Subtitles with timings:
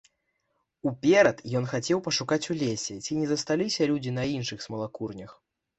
[0.91, 5.41] Уперад ён хацеў пашукаць у лесе, ці не засталіся людзі на іншых смалакурнях.